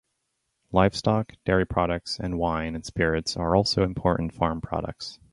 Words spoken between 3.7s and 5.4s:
important farm products.